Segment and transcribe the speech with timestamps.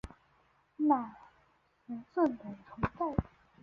[0.77, 1.15] 那
[1.85, 3.15] 神圣的存在